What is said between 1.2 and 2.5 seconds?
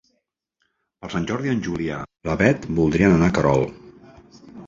Jordi en Julià i na